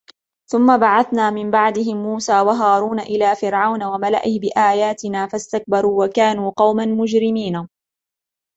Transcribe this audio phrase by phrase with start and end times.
[0.51, 7.67] ثم بعثنا من بعدهم موسى وهارون إلى فرعون وملئه بآياتنا فاستكبروا وكانوا قوما مجرمين